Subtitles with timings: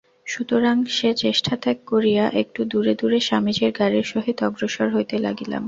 [0.27, 5.59] সুতরাং সে চেষ্টা ত্যাগ করিয়া একটু দূরে দূরে স্বামীজীর গাড়ীর সহিত অগ্রসর হইতে লাগিলাম।